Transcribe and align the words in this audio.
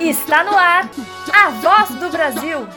Está 0.00 0.44
no 0.44 0.56
ar 0.56 0.88
a 1.32 1.50
voz 1.50 1.90
do 1.90 2.10
Brasil. 2.10 2.68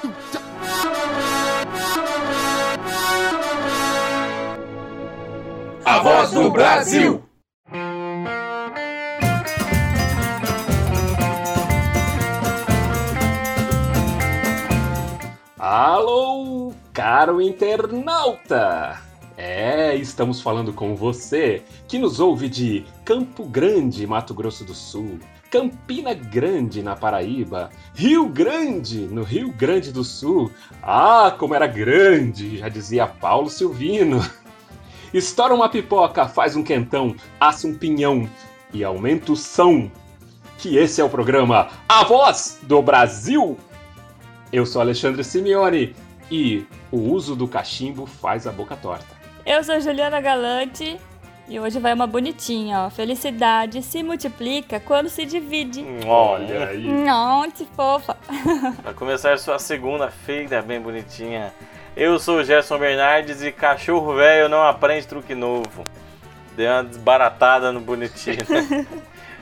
A 5.86 6.00
voz 6.00 6.32
do 6.32 6.50
Brasil. 6.52 7.24
Alô, 15.58 16.74
caro 16.94 17.42
internauta! 17.42 19.13
É, 19.46 19.94
estamos 19.98 20.40
falando 20.40 20.72
com 20.72 20.96
você 20.96 21.64
que 21.86 22.00
nos 22.00 22.22
ouve 22.22 22.48
de 22.48 22.86
Campo 23.04 23.44
Grande, 23.44 24.08
Mato 24.08 24.34
Grosso 24.34 24.64
do 24.64 24.74
Sul, 24.74 25.20
Campina 25.52 26.14
Grande, 26.14 26.82
na 26.82 26.96
Paraíba, 26.96 27.70
Rio 27.94 28.30
Grande, 28.30 29.00
no 29.00 29.22
Rio 29.22 29.52
Grande 29.52 29.92
do 29.92 30.02
Sul. 30.02 30.50
Ah, 30.82 31.36
como 31.38 31.54
era 31.54 31.68
grande, 31.68 32.60
já 32.60 32.70
dizia 32.70 33.06
Paulo 33.06 33.50
Silvino. 33.50 34.26
Estoura 35.14 35.54
uma 35.54 35.68
pipoca, 35.68 36.26
faz 36.26 36.56
um 36.56 36.64
quentão, 36.64 37.14
assa 37.38 37.68
um 37.68 37.74
pinhão 37.74 38.30
e 38.74 38.82
aumenta 38.82 39.34
o 39.34 39.36
som. 39.36 39.92
Que 40.58 40.78
esse 40.78 41.02
é 41.02 41.04
o 41.04 41.10
programa 41.10 41.68
A 41.90 42.06
Voz 42.06 42.60
do 42.62 42.82
Brasil. 42.82 43.58
Eu 44.54 44.66
sou 44.66 44.82
Alexandre 44.82 45.22
Simeone 45.22 45.94
e 46.32 46.66
o 46.90 46.98
uso 46.98 47.36
do 47.36 47.46
cachimbo 47.46 48.06
faz 48.06 48.48
a 48.48 48.52
boca 48.54 48.78
torta. 48.78 49.23
Eu 49.46 49.62
sou 49.62 49.78
Juliana 49.82 50.22
Galante 50.22 50.98
e 51.50 51.60
hoje 51.60 51.78
vai 51.78 51.94
uma 51.94 52.08
bonitinha, 52.08 52.86
ó. 52.86 52.90
Felicidade 52.90 53.82
se 53.82 54.02
multiplica 54.02 54.80
quando 54.80 55.10
se 55.10 55.26
divide. 55.26 55.86
Olha 56.08 56.70
aí. 56.70 56.88
Que 57.54 57.66
fofa. 57.76 58.16
Vai 58.82 58.94
começar 58.94 59.38
sua 59.38 59.60
segunda-feira 59.60 60.62
bem 60.62 60.80
bonitinha. 60.80 61.54
Eu 61.94 62.18
sou 62.20 62.38
o 62.38 62.44
Gerson 62.44 62.80
Bernardes 62.80 63.42
e 63.42 63.52
cachorro 63.52 64.16
velho 64.16 64.48
não 64.48 64.64
aprende 64.64 65.06
truque 65.08 65.36
novo. 65.36 65.84
Deu 66.56 66.72
uma 66.72 66.84
desbaratada 66.86 67.70
no 67.74 67.82
bonitinho. 67.82 68.38
Né? 68.48 68.88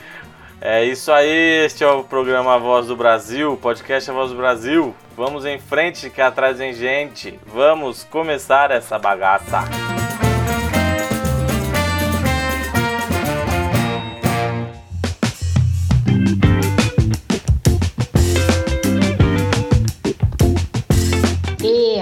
é 0.59 0.83
isso 0.83 1.11
aí, 1.11 1.63
este 1.63 1.83
é 1.83 1.87
o 1.87 2.03
programa 2.03 2.57
Voz 2.57 2.87
do 2.87 2.95
Brasil, 2.95 3.55
podcast 3.61 4.09
A 4.09 4.13
Voz 4.15 4.31
do 4.31 4.37
Brasil. 4.37 4.95
Vamos 5.15 5.45
em 5.45 5.59
frente 5.59 6.09
que 6.09 6.21
atrás 6.21 6.57
vem 6.57 6.73
gente. 6.73 7.39
Vamos 7.45 8.03
começar 8.03 8.71
essa 8.71 8.97
bagaça. 8.97 9.59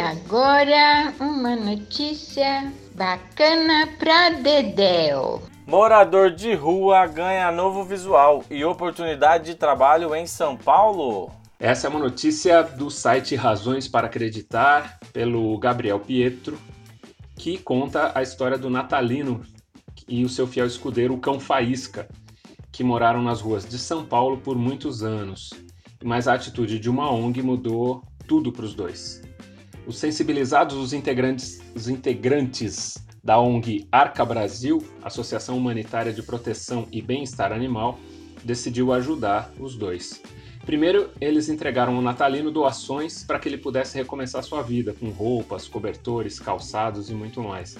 agora 0.10 1.14
uma 1.20 1.56
notícia 1.56 2.72
bacana 2.96 3.88
pra 3.98 4.30
Dedéu. 4.30 5.42
Morador 5.66 6.32
de 6.32 6.54
rua 6.54 7.06
ganha 7.06 7.52
novo 7.52 7.84
visual 7.84 8.44
e 8.50 8.66
oportunidade 8.66 9.46
de 9.46 9.56
trabalho 9.56 10.16
em 10.16 10.26
São 10.26 10.58
Paulo. 10.58 11.32
Essa 11.62 11.88
é 11.88 11.90
uma 11.90 12.00
notícia 12.00 12.64
do 12.64 12.90
site 12.90 13.36
Razões 13.36 13.86
para 13.86 14.08
Acreditar, 14.08 14.98
pelo 15.12 15.58
Gabriel 15.60 16.00
Pietro, 16.00 16.58
que 17.36 17.58
conta 17.58 18.14
a 18.16 18.24
história 18.24 18.58
do 18.58 18.70
Natalino 18.70 19.42
e 20.08 20.24
o 20.24 20.30
seu 20.30 20.48
fiel 20.48 20.66
escudeiro, 20.66 21.14
o 21.14 21.20
Cão 21.20 21.38
Faísca, 21.38 22.08
que 22.72 22.82
moraram 22.82 23.22
nas 23.22 23.42
ruas 23.42 23.68
de 23.68 23.78
São 23.78 24.06
Paulo 24.06 24.38
por 24.38 24.58
muitos 24.58 25.04
anos. 25.04 25.50
Mas 26.02 26.30
a 26.30 26.34
atitude 26.34 26.80
de 26.80 26.90
uma 26.90 27.12
ONG 27.12 27.42
mudou 27.42 28.06
tudo 28.26 28.54
para 28.54 28.64
os 28.64 28.74
dois. 28.74 29.22
Os 29.86 29.98
sensibilizados, 29.98 30.78
os 30.78 30.94
integrantes, 30.94 31.60
os 31.76 31.90
integrantes 31.90 33.06
da 33.22 33.38
ONG 33.38 33.86
Arca 33.92 34.24
Brasil, 34.24 34.82
Associação 35.04 35.58
Humanitária 35.58 36.14
de 36.14 36.24
Proteção 36.24 36.88
e 36.90 37.02
Bem-Estar 37.02 37.52
Animal, 37.52 38.00
decidiu 38.46 38.94
ajudar 38.94 39.52
os 39.60 39.76
dois. 39.76 40.22
Primeiro, 40.70 41.10
eles 41.20 41.50
entregaram 41.50 41.96
ao 41.96 42.02
Natalino 42.04 42.52
doações 42.52 43.24
para 43.24 43.40
que 43.40 43.50
ele 43.50 43.58
pudesse 43.58 43.98
recomeçar 43.98 44.44
sua 44.44 44.62
vida, 44.62 44.94
com 44.94 45.10
roupas, 45.10 45.68
cobertores, 45.68 46.40
calçados 46.40 47.10
e 47.10 47.14
muito 47.16 47.42
mais. 47.42 47.76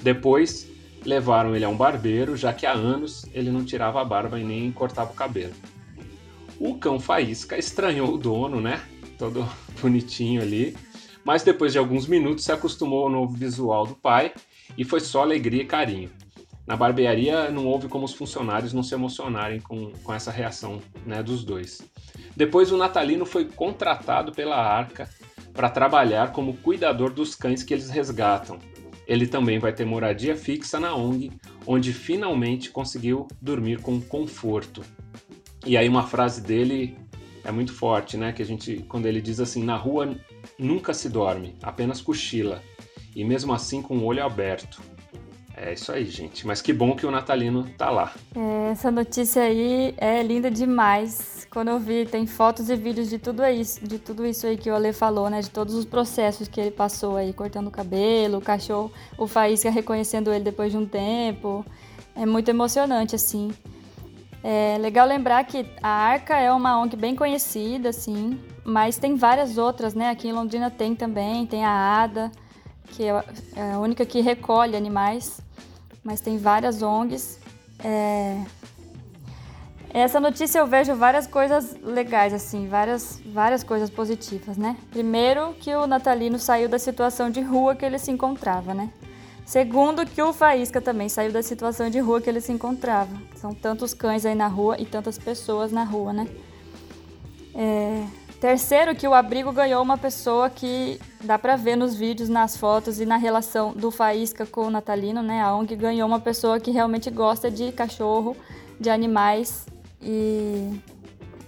Depois, 0.00 0.70
levaram 1.04 1.56
ele 1.56 1.64
a 1.64 1.68
um 1.68 1.76
barbeiro, 1.76 2.36
já 2.36 2.52
que 2.52 2.64
há 2.64 2.70
anos 2.70 3.26
ele 3.34 3.50
não 3.50 3.64
tirava 3.64 4.00
a 4.00 4.04
barba 4.04 4.38
e 4.38 4.44
nem 4.44 4.70
cortava 4.70 5.10
o 5.10 5.16
cabelo. 5.16 5.52
O 6.60 6.76
cão 6.76 7.00
Faísca 7.00 7.58
estranhou 7.58 8.14
o 8.14 8.16
dono, 8.16 8.60
né? 8.60 8.80
Todo 9.18 9.44
bonitinho 9.82 10.40
ali, 10.40 10.76
mas 11.24 11.42
depois 11.42 11.72
de 11.72 11.78
alguns 11.78 12.06
minutos 12.06 12.44
se 12.44 12.52
acostumou 12.52 13.02
ao 13.02 13.10
novo 13.10 13.32
visual 13.32 13.84
do 13.84 13.96
pai 13.96 14.32
e 14.76 14.84
foi 14.84 15.00
só 15.00 15.22
alegria 15.22 15.62
e 15.62 15.66
carinho. 15.66 16.10
Na 16.68 16.76
barbearia 16.76 17.50
não 17.50 17.66
houve 17.66 17.88
como 17.88 18.04
os 18.04 18.12
funcionários 18.12 18.74
não 18.74 18.82
se 18.82 18.94
emocionarem 18.94 19.58
com, 19.58 19.90
com 20.04 20.12
essa 20.12 20.30
reação 20.30 20.80
né, 21.06 21.22
dos 21.22 21.42
dois. 21.42 21.80
Depois 22.38 22.70
o 22.70 22.76
Natalino 22.76 23.26
foi 23.26 23.46
contratado 23.46 24.30
pela 24.30 24.54
Arca 24.54 25.10
para 25.52 25.68
trabalhar 25.68 26.30
como 26.30 26.56
cuidador 26.58 27.12
dos 27.12 27.34
cães 27.34 27.64
que 27.64 27.74
eles 27.74 27.90
resgatam. 27.90 28.60
Ele 29.08 29.26
também 29.26 29.58
vai 29.58 29.72
ter 29.72 29.84
moradia 29.84 30.36
fixa 30.36 30.78
na 30.78 30.94
ONG, 30.94 31.32
onde 31.66 31.92
finalmente 31.92 32.70
conseguiu 32.70 33.26
dormir 33.42 33.82
com 33.82 34.00
conforto. 34.00 34.84
E 35.66 35.76
aí 35.76 35.88
uma 35.88 36.06
frase 36.06 36.40
dele 36.40 36.96
é 37.42 37.50
muito 37.50 37.72
forte, 37.74 38.16
né? 38.16 38.32
Que 38.32 38.42
a 38.42 38.46
gente, 38.46 38.84
quando 38.88 39.06
ele 39.06 39.20
diz 39.20 39.40
assim, 39.40 39.64
na 39.64 39.74
rua 39.74 40.16
nunca 40.56 40.94
se 40.94 41.08
dorme, 41.08 41.56
apenas 41.60 42.00
cochila. 42.00 42.62
E 43.16 43.24
mesmo 43.24 43.52
assim 43.52 43.82
com 43.82 43.98
o 43.98 44.04
olho 44.04 44.24
aberto. 44.24 44.80
É 45.60 45.72
isso 45.72 45.90
aí, 45.90 46.04
gente. 46.04 46.46
Mas 46.46 46.62
que 46.62 46.72
bom 46.72 46.94
que 46.94 47.04
o 47.04 47.10
Natalino 47.10 47.68
tá 47.76 47.90
lá. 47.90 48.12
É, 48.34 48.70
essa 48.70 48.90
notícia 48.90 49.42
aí 49.42 49.92
é 49.96 50.22
linda 50.22 50.50
demais. 50.50 51.46
Quando 51.50 51.68
eu 51.68 51.78
vi, 51.80 52.06
tem 52.06 52.26
fotos 52.26 52.70
e 52.70 52.76
vídeos 52.76 53.08
de 53.10 53.18
tudo 53.18 53.44
isso, 53.44 53.84
de 53.84 53.98
tudo 53.98 54.24
isso 54.24 54.46
aí 54.46 54.56
que 54.56 54.70
o 54.70 54.74
Ale 54.74 54.92
falou, 54.92 55.28
né? 55.28 55.40
De 55.40 55.50
todos 55.50 55.74
os 55.74 55.84
processos 55.84 56.46
que 56.46 56.60
ele 56.60 56.70
passou 56.70 57.16
aí, 57.16 57.32
cortando 57.32 57.66
o 57.66 57.72
cabelo, 57.72 58.38
o 58.38 58.40
cachorro, 58.40 58.92
o 59.16 59.26
Faísca 59.26 59.70
reconhecendo 59.70 60.32
ele 60.32 60.44
depois 60.44 60.70
de 60.70 60.78
um 60.78 60.86
tempo. 60.86 61.64
É 62.14 62.24
muito 62.24 62.48
emocionante, 62.48 63.16
assim. 63.16 63.50
É 64.42 64.78
legal 64.78 65.06
lembrar 65.06 65.42
que 65.44 65.66
a 65.82 65.88
Arca 65.88 66.38
é 66.38 66.52
uma 66.52 66.78
ONG 66.80 66.96
bem 66.96 67.16
conhecida, 67.16 67.88
assim, 67.88 68.38
mas 68.64 68.96
tem 68.96 69.16
várias 69.16 69.58
outras, 69.58 69.94
né? 69.94 70.10
Aqui 70.10 70.28
em 70.28 70.32
Londrina 70.32 70.70
tem 70.70 70.94
também, 70.94 71.44
tem 71.44 71.64
a 71.64 72.02
ADA, 72.02 72.30
que 72.90 73.04
é, 73.04 73.24
é 73.56 73.72
a 73.72 73.78
única 73.78 74.04
que 74.04 74.20
recolhe 74.20 74.76
animais, 74.76 75.40
mas 76.02 76.20
tem 76.20 76.38
várias 76.38 76.82
ONGs. 76.82 77.38
É... 77.84 78.42
Essa 79.90 80.20
notícia 80.20 80.58
eu 80.58 80.66
vejo 80.66 80.94
várias 80.94 81.26
coisas 81.26 81.76
legais, 81.82 82.34
assim, 82.34 82.68
várias, 82.68 83.20
várias 83.26 83.64
coisas 83.64 83.88
positivas, 83.88 84.56
né? 84.56 84.76
Primeiro, 84.90 85.54
que 85.54 85.74
o 85.74 85.86
Natalino 85.86 86.38
saiu 86.38 86.68
da 86.68 86.78
situação 86.78 87.30
de 87.30 87.40
rua 87.40 87.74
que 87.74 87.84
ele 87.84 87.98
se 87.98 88.10
encontrava, 88.10 88.74
né? 88.74 88.90
Segundo, 89.46 90.04
que 90.04 90.20
o 90.20 90.30
Faísca 90.30 90.78
também 90.78 91.08
saiu 91.08 91.32
da 91.32 91.42
situação 91.42 91.88
de 91.88 91.98
rua 92.00 92.20
que 92.20 92.28
ele 92.28 92.40
se 92.40 92.52
encontrava. 92.52 93.16
São 93.34 93.54
tantos 93.54 93.94
cães 93.94 94.26
aí 94.26 94.34
na 94.34 94.46
rua 94.46 94.76
e 94.78 94.84
tantas 94.84 95.18
pessoas 95.18 95.72
na 95.72 95.84
rua, 95.84 96.12
né? 96.12 96.28
É... 97.54 98.04
Terceiro, 98.40 98.94
que 98.94 99.08
o 99.08 99.14
abrigo 99.14 99.50
ganhou 99.50 99.82
uma 99.82 99.98
pessoa 99.98 100.48
que 100.48 101.00
dá 101.24 101.36
pra 101.36 101.56
ver 101.56 101.74
nos 101.74 101.96
vídeos, 101.96 102.28
nas 102.28 102.56
fotos 102.56 103.00
e 103.00 103.06
na 103.06 103.16
relação 103.16 103.72
do 103.72 103.90
Faísca 103.90 104.46
com 104.46 104.62
o 104.62 104.70
Natalino, 104.70 105.22
né? 105.22 105.42
A 105.42 105.52
ONG 105.56 105.74
ganhou 105.74 106.06
uma 106.06 106.20
pessoa 106.20 106.60
que 106.60 106.70
realmente 106.70 107.10
gosta 107.10 107.50
de 107.50 107.72
cachorro, 107.72 108.36
de 108.78 108.90
animais 108.90 109.66
e, 110.00 110.80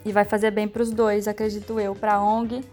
e 0.04 0.10
vai 0.10 0.25
fazer 0.25 0.50
bem 0.50 0.66
para 0.66 0.82
os 0.82 0.90
dois, 0.90 1.28
acredito 1.28 1.78
eu, 1.78 1.94
para 1.94 2.14
a 2.14 2.22
ONG, 2.22 2.64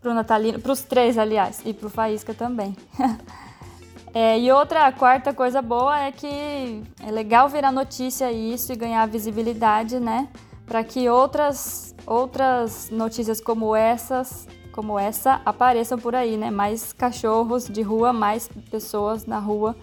para 0.00 0.12
o 0.12 0.14
Natalino, 0.14 0.60
para 0.60 0.70
os 0.70 0.82
três, 0.82 1.18
aliás, 1.18 1.60
e 1.64 1.74
para 1.74 1.88
o 1.88 1.90
Faísca 1.90 2.32
também. 2.32 2.76
É, 4.18 4.40
e 4.40 4.50
outra, 4.50 4.90
quarta 4.92 5.34
coisa 5.34 5.60
boa 5.60 6.00
é 6.00 6.10
que 6.10 6.82
é 7.06 7.10
legal 7.10 7.50
virar 7.50 7.70
notícia 7.70 8.32
isso 8.32 8.72
e 8.72 8.74
ganhar 8.74 9.04
visibilidade, 9.06 10.00
né? 10.00 10.26
Para 10.66 10.82
que 10.82 11.08
outras, 11.08 11.94
outras 12.06 12.90
notícias 12.90 13.40
como 13.40 13.74
essas, 13.74 14.48
como 14.72 14.98
essa, 14.98 15.40
apareçam 15.44 15.98
por 15.98 16.14
aí, 16.14 16.36
né? 16.36 16.50
Mais 16.50 16.92
cachorros 16.92 17.66
de 17.66 17.82
rua, 17.82 18.12
mais 18.12 18.48
pessoas 18.70 19.26
na 19.26 19.38
rua 19.38 19.76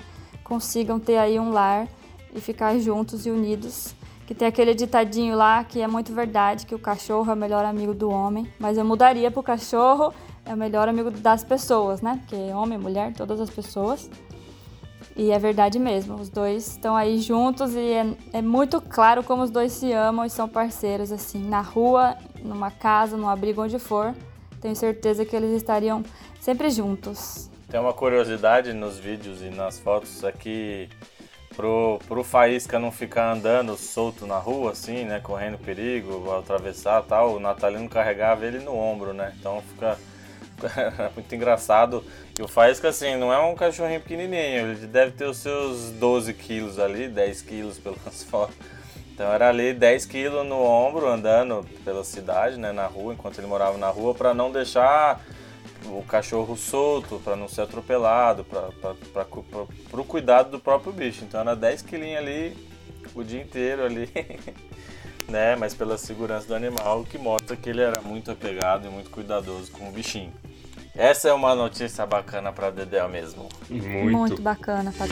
consigam 0.43 0.99
ter 0.99 1.17
aí 1.17 1.39
um 1.39 1.51
lar 1.51 1.87
e 2.35 2.41
ficar 2.41 2.77
juntos 2.77 3.25
e 3.25 3.31
unidos. 3.31 3.95
Que 4.27 4.35
tem 4.35 4.47
aquele 4.47 4.73
ditadinho 4.73 5.35
lá 5.35 5.63
que 5.63 5.81
é 5.81 5.87
muito 5.87 6.13
verdade, 6.13 6.65
que 6.65 6.75
o 6.75 6.79
cachorro 6.79 7.29
é 7.31 7.33
o 7.33 7.37
melhor 7.37 7.65
amigo 7.65 7.93
do 7.93 8.09
homem, 8.09 8.51
mas 8.59 8.77
eu 8.77 8.85
mudaria 8.85 9.31
para 9.31 9.39
o 9.39 9.43
cachorro 9.43 10.13
é 10.45 10.53
o 10.53 10.57
melhor 10.57 10.89
amigo 10.89 11.09
das 11.09 11.43
pessoas, 11.43 12.01
né? 12.01 12.19
Porque 12.21 12.35
homem, 12.53 12.77
mulher, 12.77 13.13
todas 13.13 13.39
as 13.39 13.49
pessoas. 13.49 14.09
E 15.15 15.31
é 15.31 15.39
verdade 15.39 15.77
mesmo, 15.79 16.15
os 16.15 16.29
dois 16.29 16.67
estão 16.67 16.95
aí 16.95 17.19
juntos 17.19 17.73
e 17.75 17.93
é, 17.93 18.05
é, 18.33 18.41
muito 18.41 18.81
claro 18.81 19.23
como 19.23 19.43
os 19.43 19.51
dois 19.51 19.71
se 19.71 19.91
amam 19.91 20.25
e 20.25 20.29
são 20.29 20.49
parceiros, 20.49 21.11
assim, 21.11 21.47
na 21.47 21.61
rua, 21.61 22.17
numa 22.41 22.71
casa, 22.71 23.15
num 23.15 23.29
abrigo, 23.29 23.61
onde 23.61 23.77
for. 23.79 24.13
Tenho 24.61 24.75
certeza 24.75 25.25
que 25.25 25.35
eles 25.35 25.51
estariam 25.51 26.03
sempre 26.39 26.69
juntos. 26.69 27.49
Tem 27.69 27.79
uma 27.79 27.93
curiosidade 27.93 28.73
nos 28.73 28.97
vídeos 28.97 29.41
e 29.41 29.49
nas 29.49 29.79
fotos 29.79 30.23
aqui 30.23 30.89
pro, 31.55 31.99
pro 32.07 32.23
Faísca 32.23 32.79
não 32.79 32.91
ficar 32.91 33.33
andando 33.33 33.75
solto 33.75 34.25
na 34.25 34.37
rua, 34.37 34.71
assim, 34.71 35.05
né? 35.05 35.19
Correndo 35.19 35.57
perigo, 35.57 36.31
atravessar 36.31 37.01
tal. 37.03 37.35
O 37.35 37.39
Natalino 37.39 37.89
carregava 37.89 38.45
ele 38.45 38.59
no 38.59 38.75
ombro, 38.75 39.13
né? 39.13 39.33
Então 39.39 39.61
fica 39.61 39.97
muito 41.15 41.33
engraçado. 41.35 42.03
E 42.37 42.41
o 42.41 42.47
Faísca, 42.47 42.89
assim, 42.89 43.15
não 43.15 43.31
é 43.31 43.39
um 43.39 43.55
cachorrinho 43.55 44.01
pequenininho, 44.01 44.71
ele 44.71 44.87
deve 44.87 45.11
ter 45.11 45.25
os 45.25 45.37
seus 45.37 45.91
12 45.91 46.33
quilos 46.33 46.79
ali, 46.79 47.07
10 47.07 47.41
quilos 47.41 47.77
pelas 47.77 48.23
fotos. 48.29 48.55
Então 49.13 49.31
era 49.31 49.49
ali 49.49 49.73
10 49.73 50.05
quilos 50.07 50.45
no 50.45 50.59
ombro, 50.59 51.07
andando 51.07 51.63
pela 51.85 52.03
cidade, 52.03 52.57
né, 52.57 52.71
na 52.71 52.87
rua, 52.87 53.13
enquanto 53.13 53.37
ele 53.37 53.47
morava 53.47 53.77
na 53.77 53.89
rua, 53.89 54.15
para 54.15 54.33
não 54.33 54.51
deixar 54.51 55.23
o 55.85 56.01
cachorro 56.03 56.55
solto, 56.55 57.21
para 57.23 57.35
não 57.35 57.47
ser 57.47 57.61
atropelado, 57.61 58.43
para 58.43 60.01
o 60.01 60.03
cuidado 60.03 60.49
do 60.49 60.59
próprio 60.59 60.91
bicho. 60.91 61.23
Então 61.23 61.41
era 61.41 61.55
10 61.55 61.83
quilinhos 61.83 62.17
ali 62.17 62.73
o 63.13 63.23
dia 63.23 63.41
inteiro 63.41 63.85
ali, 63.85 64.09
né, 65.27 65.55
mas 65.55 65.73
pela 65.73 65.97
segurança 65.97 66.47
do 66.47 66.55
animal, 66.55 67.01
o 67.01 67.05
que 67.05 67.17
mostra 67.17 67.55
que 67.55 67.69
ele 67.69 67.81
era 67.81 68.01
muito 68.01 68.31
apegado 68.31 68.87
e 68.87 68.89
muito 68.89 69.09
cuidadoso 69.09 69.71
com 69.71 69.89
o 69.89 69.91
bichinho. 69.91 70.33
Essa 70.95 71.29
é 71.29 71.33
uma 71.33 71.55
notícia 71.55 72.05
bacana 72.05 72.51
para 72.53 72.69
Dedé 72.69 73.07
mesmo. 73.07 73.49
Muito. 73.67 74.11
Muito 74.11 74.41
bacana 74.41 74.93
para. 74.95 75.11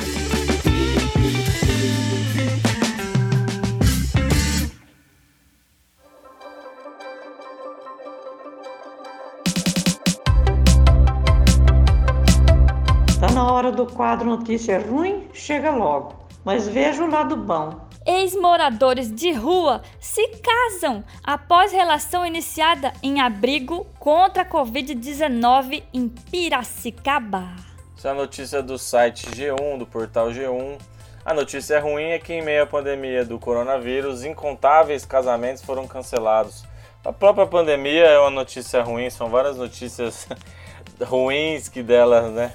Tá 13.20 13.32
na 13.34 13.52
hora 13.52 13.72
do 13.72 13.88
quadro 13.88 14.30
Notícia 14.30 14.80
Ruim? 14.80 15.28
Chega 15.34 15.72
logo. 15.72 16.28
Mas 16.46 16.68
veja 16.68 17.04
o 17.04 17.10
lado 17.10 17.36
bom. 17.36 17.91
Ex-moradores 18.06 19.14
de 19.14 19.32
rua 19.32 19.84
se 20.00 20.28
casam 20.30 21.04
após 21.24 21.72
relação 21.72 22.26
iniciada 22.26 22.92
em 23.04 23.22
abrigo 23.22 23.86
contra 24.00 24.42
a 24.42 24.46
Covid-19 24.46 25.84
em 25.94 26.10
Piracicaba. 26.10 27.56
Essa 27.96 28.08
é 28.08 28.12
a 28.12 28.16
notícia 28.16 28.64
do 28.64 28.80
site 28.80 29.28
G1, 29.30 29.78
do 29.78 29.86
portal 29.86 30.30
G1. 30.30 30.80
A 31.24 31.36
notícia 31.36 31.80
ruim 31.80 32.06
é 32.06 32.18
que, 32.18 32.34
em 32.34 32.42
meio 32.42 32.64
à 32.64 32.66
pandemia 32.66 33.24
do 33.24 33.38
coronavírus, 33.38 34.26
incontáveis 34.26 35.06
casamentos 35.06 35.62
foram 35.62 35.88
cancelados. 35.88 36.64
A 37.06 37.14
própria 37.14 37.46
pandemia 37.46 38.06
é 38.06 38.20
uma 38.20 38.32
notícia 38.32 38.82
ruim, 38.82 39.12
são 39.12 39.30
várias 39.30 39.58
notícias 39.58 40.28
ruins 41.00 41.70
que 41.70 41.84
delas, 41.84 42.32
né, 42.32 42.54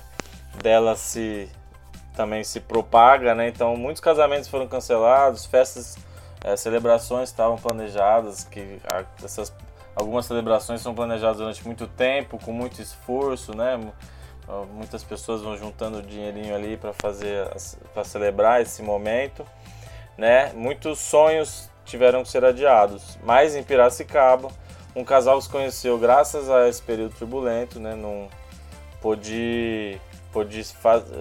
delas 0.61 0.99
se 0.99 1.49
também 2.17 2.43
se 2.43 2.59
propaga, 2.59 3.35
né? 3.35 3.49
Então 3.49 3.77
muitos 3.77 4.01
casamentos 4.01 4.49
foram 4.49 4.67
cancelados, 4.67 5.47
festas, 5.47 5.97
é, 6.43 6.57
celebrações 6.57 7.29
estavam 7.29 7.57
planejadas, 7.57 8.45
que 8.45 8.81
essas 9.23 9.53
algumas 9.95 10.27
celebrações 10.27 10.81
são 10.81 10.95
planejadas 10.95 11.39
durante 11.39 11.65
muito 11.65 11.87
tempo, 11.87 12.39
com 12.39 12.53
muito 12.53 12.83
esforço, 12.83 13.57
né? 13.57 13.79
Muitas 14.73 15.03
pessoas 15.03 15.43
vão 15.43 15.57
juntando 15.57 16.03
dinheirinho 16.03 16.55
ali 16.55 16.77
para 16.77 16.93
fazer, 16.93 17.49
para 17.93 18.05
celebrar 18.05 18.61
esse 18.63 18.81
momento, 18.83 19.45
né? 20.17 20.53
Muitos 20.55 21.01
sonhos 21.01 21.69
tiveram 21.85 22.23
que 22.23 22.29
ser 22.29 22.45
adiados, 22.45 23.19
mas 23.25 23.57
em 23.57 23.63
Piracicaba 23.63 24.51
um 24.95 25.05
casal 25.05 25.41
se 25.43 25.49
conheceu 25.49 25.99
graças 25.99 26.49
a 26.49 26.69
esse 26.69 26.81
período 26.81 27.15
turbulento, 27.17 27.79
né? 27.79 27.95
Não 27.95 28.29
pôde 29.03 30.01
pôde 30.37 30.67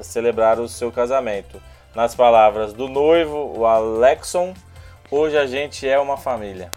celebrar 0.03 0.59
o 0.59 0.67
seu 0.67 0.91
casamento. 0.91 1.61
Nas 1.95 2.13
palavras 2.13 2.73
do 2.73 2.89
noivo, 2.89 3.57
o 3.57 3.65
Alexon, 3.65 4.53
hoje 5.09 5.37
a 5.37 5.45
gente 5.45 5.87
é 5.87 5.97
uma 5.97 6.17
família. 6.17 6.69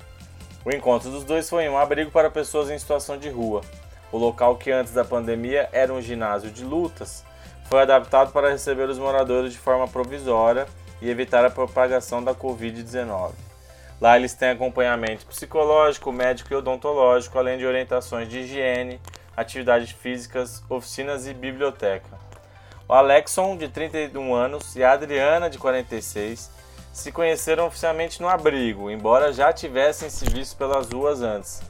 O 0.64 0.70
encontro 0.70 1.10
dos 1.10 1.24
dois 1.24 1.50
foi 1.50 1.64
em 1.64 1.68
um 1.68 1.76
abrigo 1.76 2.12
para 2.12 2.30
pessoas 2.30 2.70
em 2.70 2.78
situação 2.78 3.18
de 3.18 3.28
rua. 3.28 3.62
O 4.12 4.18
local 4.18 4.54
que 4.54 4.70
antes 4.70 4.92
da 4.92 5.04
pandemia 5.04 5.68
era 5.72 5.92
um 5.92 6.00
ginásio 6.00 6.48
de 6.48 6.62
lutas 6.62 7.24
foi 7.64 7.82
adaptado 7.82 8.30
para 8.32 8.50
receber 8.50 8.88
os 8.88 8.98
moradores 8.98 9.52
de 9.52 9.58
forma 9.58 9.88
provisória 9.88 10.68
e 11.02 11.10
evitar 11.10 11.44
a 11.44 11.50
propagação 11.50 12.22
da 12.22 12.36
Covid-19. 12.36 13.32
Lá 14.00 14.16
eles 14.16 14.32
têm 14.32 14.50
acompanhamento 14.50 15.26
psicológico, 15.26 16.12
médico 16.12 16.52
e 16.52 16.56
odontológico, 16.56 17.36
além 17.36 17.58
de 17.58 17.66
orientações 17.66 18.28
de 18.28 18.38
higiene, 18.38 19.00
atividades 19.36 19.90
físicas, 19.90 20.62
oficinas 20.70 21.26
e 21.26 21.34
biblioteca. 21.34 22.27
O 22.88 22.94
Alexson, 22.94 23.54
de 23.54 23.68
31 23.68 24.34
anos, 24.34 24.74
e 24.74 24.82
a 24.82 24.92
Adriana, 24.92 25.50
de 25.50 25.58
46, 25.58 26.50
se 26.90 27.12
conheceram 27.12 27.66
oficialmente 27.66 28.22
no 28.22 28.26
abrigo, 28.26 28.90
embora 28.90 29.30
já 29.30 29.52
tivessem 29.52 30.08
se 30.08 30.24
visto 30.24 30.56
pelas 30.56 30.88
ruas 30.90 31.20
antes. 31.20 31.60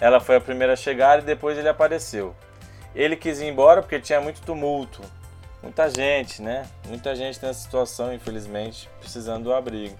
Ela 0.00 0.18
foi 0.18 0.34
a 0.34 0.40
primeira 0.40 0.72
a 0.72 0.76
chegar 0.76 1.20
e 1.20 1.22
depois 1.22 1.56
ele 1.56 1.68
apareceu. 1.68 2.34
Ele 2.96 3.14
quis 3.14 3.40
ir 3.40 3.46
embora 3.46 3.80
porque 3.80 4.00
tinha 4.00 4.20
muito 4.20 4.42
tumulto, 4.42 5.02
muita 5.62 5.88
gente, 5.88 6.42
né? 6.42 6.66
Muita 6.88 7.14
gente 7.14 7.40
nessa 7.40 7.60
situação, 7.60 8.12
infelizmente, 8.12 8.90
precisando 8.98 9.44
do 9.44 9.54
abrigo. 9.54 9.96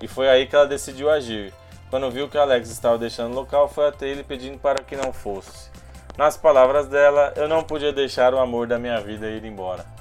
E 0.00 0.08
foi 0.08 0.28
aí 0.28 0.44
que 0.44 0.56
ela 0.56 0.66
decidiu 0.66 1.08
agir. 1.08 1.54
Quando 1.88 2.10
viu 2.10 2.28
que 2.28 2.36
Alex 2.36 2.68
estava 2.68 2.98
deixando 2.98 3.30
o 3.30 3.36
local, 3.36 3.68
foi 3.68 3.86
até 3.86 4.08
ele 4.08 4.24
pedindo 4.24 4.58
para 4.58 4.82
que 4.82 4.96
não 4.96 5.12
fosse. 5.12 5.70
Nas 6.18 6.36
palavras 6.36 6.88
dela, 6.88 7.32
eu 7.36 7.46
não 7.46 7.62
podia 7.62 7.92
deixar 7.92 8.34
o 8.34 8.40
amor 8.40 8.66
da 8.66 8.76
minha 8.76 9.00
vida 9.00 9.28
ir 9.28 9.44
embora. 9.44 9.99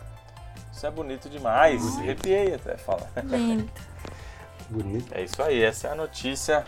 Isso 0.80 0.88
é 0.88 0.92
bonito 0.92 1.30
demais. 1.30 1.82
Bonito. 1.82 2.00
Arrepiei 2.00 2.54
até 2.54 2.78
falar. 2.78 3.12
Lindo. 3.26 3.70
bonito. 4.72 5.14
É 5.14 5.26
isso 5.26 5.44
aí, 5.44 5.62
essa 5.62 5.90
é 5.90 5.92
a 5.92 5.96
notícia. 5.96 6.66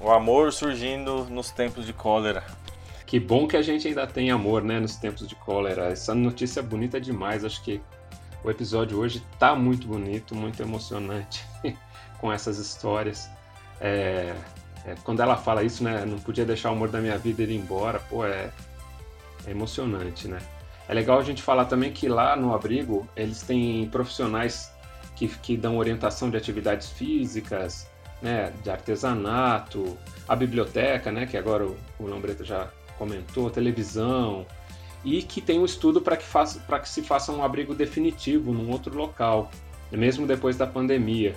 O 0.00 0.10
amor 0.10 0.50
surgindo 0.54 1.26
nos 1.26 1.50
tempos 1.50 1.84
de 1.84 1.92
cólera. 1.92 2.42
Que 3.04 3.20
bom 3.20 3.46
que 3.46 3.58
a 3.58 3.62
gente 3.62 3.86
ainda 3.86 4.06
tem 4.06 4.30
amor, 4.30 4.64
né, 4.64 4.80
nos 4.80 4.96
tempos 4.96 5.28
de 5.28 5.34
cólera. 5.34 5.90
Essa 5.90 6.14
notícia 6.14 6.60
é 6.60 6.62
bonita 6.62 6.98
demais. 6.98 7.44
Acho 7.44 7.62
que 7.62 7.78
o 8.42 8.50
episódio 8.50 8.98
hoje 8.98 9.22
tá 9.38 9.54
muito 9.54 9.86
bonito, 9.86 10.34
muito 10.34 10.62
emocionante 10.62 11.44
com 12.22 12.32
essas 12.32 12.56
histórias. 12.56 13.28
É, 13.82 14.34
é, 14.86 14.94
quando 15.04 15.20
ela 15.20 15.36
fala 15.36 15.62
isso, 15.62 15.84
né, 15.84 16.06
não 16.06 16.18
podia 16.18 16.46
deixar 16.46 16.70
o 16.70 16.72
amor 16.72 16.88
da 16.88 17.02
minha 17.02 17.18
vida 17.18 17.42
ir 17.42 17.54
embora, 17.54 17.98
pô, 17.98 18.24
é, 18.24 18.50
é 19.46 19.50
emocionante, 19.50 20.26
né? 20.26 20.38
É 20.88 20.94
legal 20.94 21.18
a 21.18 21.22
gente 21.22 21.42
falar 21.42 21.64
também 21.64 21.92
que 21.92 22.08
lá 22.08 22.36
no 22.36 22.54
abrigo 22.54 23.08
eles 23.16 23.42
têm 23.42 23.88
profissionais 23.88 24.72
que, 25.16 25.28
que 25.28 25.56
dão 25.56 25.78
orientação 25.78 26.28
de 26.28 26.36
atividades 26.36 26.90
físicas, 26.90 27.88
né, 28.20 28.52
de 28.62 28.70
artesanato, 28.70 29.96
a 30.28 30.34
biblioteca, 30.34 31.10
né, 31.12 31.26
que 31.26 31.36
agora 31.36 31.66
o, 31.66 31.76
o 31.98 32.06
Lambreta 32.06 32.44
já 32.44 32.68
comentou, 32.98 33.50
televisão, 33.50 34.46
e 35.04 35.22
que 35.22 35.40
tem 35.40 35.58
um 35.58 35.64
estudo 35.64 36.00
para 36.00 36.16
que, 36.16 36.24
faça, 36.24 36.60
que 36.78 36.88
se 36.88 37.02
faça 37.02 37.30
um 37.32 37.44
abrigo 37.44 37.74
definitivo 37.74 38.52
num 38.52 38.70
outro 38.70 38.96
local, 38.96 39.50
mesmo 39.90 40.26
depois 40.26 40.56
da 40.56 40.66
pandemia. 40.66 41.36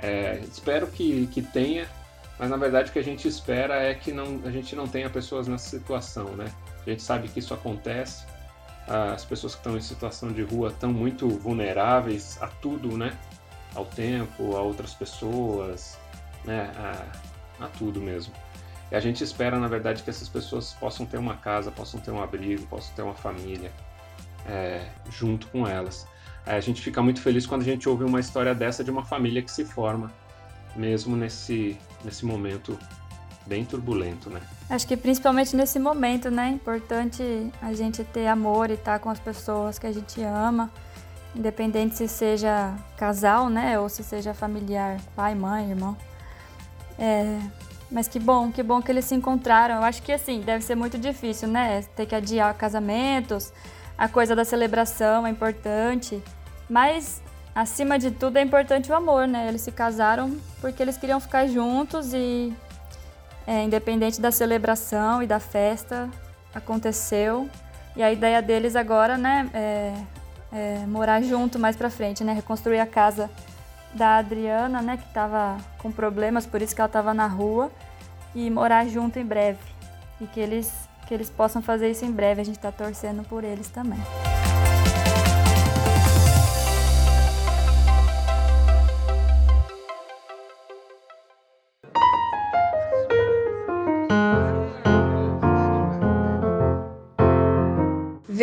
É, 0.00 0.40
espero 0.50 0.86
que, 0.86 1.26
que 1.28 1.42
tenha, 1.42 1.86
mas 2.38 2.50
na 2.50 2.56
verdade 2.56 2.90
o 2.90 2.92
que 2.92 2.98
a 2.98 3.04
gente 3.04 3.28
espera 3.28 3.74
é 3.82 3.94
que 3.94 4.12
não, 4.12 4.40
a 4.44 4.50
gente 4.50 4.74
não 4.74 4.88
tenha 4.88 5.08
pessoas 5.08 5.46
nessa 5.46 5.68
situação, 5.68 6.34
né? 6.34 6.46
A 6.84 6.90
gente 6.90 7.02
sabe 7.02 7.28
que 7.28 7.38
isso 7.38 7.54
acontece, 7.54 8.24
as 8.86 9.24
pessoas 9.24 9.54
que 9.54 9.60
estão 9.60 9.76
em 9.76 9.80
situação 9.80 10.32
de 10.32 10.42
rua 10.42 10.68
estão 10.68 10.92
muito 10.92 11.28
vulneráveis 11.28 12.38
a 12.40 12.46
tudo, 12.46 12.96
né? 12.96 13.16
Ao 13.74 13.84
tempo, 13.84 14.56
a 14.56 14.60
outras 14.60 14.92
pessoas, 14.92 15.98
né? 16.44 16.70
A, 16.76 17.64
a 17.64 17.68
tudo 17.68 18.00
mesmo. 18.00 18.32
E 18.90 18.94
a 18.94 19.00
gente 19.00 19.24
espera, 19.24 19.58
na 19.58 19.68
verdade, 19.68 20.02
que 20.02 20.10
essas 20.10 20.28
pessoas 20.28 20.74
possam 20.74 21.06
ter 21.06 21.16
uma 21.16 21.36
casa, 21.36 21.70
possam 21.70 21.98
ter 22.00 22.10
um 22.10 22.22
abrigo, 22.22 22.66
possam 22.66 22.94
ter 22.94 23.02
uma 23.02 23.14
família 23.14 23.72
é, 24.46 24.86
junto 25.10 25.46
com 25.48 25.66
elas. 25.66 26.06
É, 26.44 26.56
a 26.56 26.60
gente 26.60 26.82
fica 26.82 27.02
muito 27.02 27.20
feliz 27.20 27.46
quando 27.46 27.62
a 27.62 27.64
gente 27.64 27.88
ouve 27.88 28.04
uma 28.04 28.20
história 28.20 28.54
dessa 28.54 28.82
de 28.82 28.90
uma 28.90 29.04
família 29.04 29.40
que 29.40 29.50
se 29.50 29.64
forma, 29.64 30.12
mesmo 30.74 31.16
nesse, 31.16 31.78
nesse 32.04 32.26
momento 32.26 32.78
bem 33.46 33.64
turbulento, 33.64 34.30
né? 34.30 34.40
Acho 34.68 34.86
que 34.86 34.96
principalmente 34.96 35.54
nesse 35.54 35.78
momento, 35.78 36.30
né? 36.30 36.48
É 36.48 36.50
importante 36.50 37.50
a 37.60 37.72
gente 37.72 38.04
ter 38.04 38.26
amor 38.26 38.70
e 38.70 38.74
estar 38.74 38.98
com 38.98 39.10
as 39.10 39.18
pessoas 39.18 39.78
que 39.78 39.86
a 39.86 39.92
gente 39.92 40.22
ama, 40.22 40.70
independente 41.34 41.96
se 41.96 42.08
seja 42.08 42.74
casal, 42.96 43.48
né? 43.48 43.78
Ou 43.78 43.88
se 43.88 44.02
seja 44.02 44.32
familiar, 44.32 44.98
pai, 45.14 45.34
mãe, 45.34 45.70
irmão. 45.70 45.96
É, 46.98 47.38
mas 47.90 48.08
que 48.08 48.18
bom, 48.18 48.50
que 48.50 48.62
bom 48.62 48.80
que 48.80 48.90
eles 48.90 49.04
se 49.04 49.14
encontraram. 49.14 49.76
Eu 49.76 49.82
acho 49.82 50.02
que 50.02 50.12
assim, 50.12 50.40
deve 50.40 50.64
ser 50.64 50.74
muito 50.74 50.98
difícil, 50.98 51.48
né? 51.48 51.82
Ter 51.94 52.06
que 52.06 52.14
adiar 52.14 52.54
casamentos, 52.54 53.52
a 53.96 54.08
coisa 54.08 54.34
da 54.34 54.44
celebração 54.44 55.26
é 55.26 55.30
importante. 55.30 56.22
Mas, 56.68 57.20
acima 57.54 57.98
de 57.98 58.10
tudo, 58.10 58.38
é 58.38 58.42
importante 58.42 58.90
o 58.90 58.94
amor, 58.94 59.28
né? 59.28 59.46
Eles 59.48 59.60
se 59.60 59.70
casaram 59.70 60.36
porque 60.60 60.82
eles 60.82 60.96
queriam 60.96 61.20
ficar 61.20 61.46
juntos 61.46 62.14
e, 62.14 62.52
é, 63.46 63.62
independente 63.62 64.20
da 64.20 64.30
celebração 64.30 65.22
e 65.22 65.26
da 65.26 65.40
festa, 65.40 66.08
aconteceu. 66.54 67.48
E 67.96 68.02
a 68.02 68.10
ideia 68.12 68.40
deles 68.40 68.76
agora, 68.76 69.18
né, 69.18 69.50
é, 69.52 69.94
é 70.52 70.86
morar 70.86 71.20
junto 71.22 71.58
mais 71.58 71.76
pra 71.76 71.90
frente, 71.90 72.24
né? 72.24 72.32
Reconstruir 72.32 72.80
a 72.80 72.86
casa 72.86 73.30
da 73.92 74.16
Adriana, 74.16 74.80
né, 74.80 74.96
que 74.96 75.06
estava 75.06 75.58
com 75.78 75.92
problemas, 75.92 76.46
por 76.46 76.62
isso 76.62 76.74
que 76.74 76.80
ela 76.80 76.86
estava 76.86 77.12
na 77.12 77.26
rua, 77.26 77.70
e 78.34 78.48
morar 78.50 78.86
junto 78.86 79.18
em 79.18 79.24
breve. 79.24 79.58
E 80.20 80.26
que 80.26 80.40
eles, 80.40 80.72
que 81.06 81.12
eles 81.12 81.28
possam 81.28 81.60
fazer 81.60 81.90
isso 81.90 82.04
em 82.04 82.12
breve, 82.12 82.40
a 82.40 82.44
gente 82.44 82.56
está 82.56 82.72
torcendo 82.72 83.22
por 83.24 83.44
eles 83.44 83.68
também. 83.68 84.00